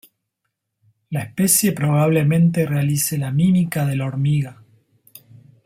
[1.11, 4.59] La especie probablemente realice la mímica de la hormiga.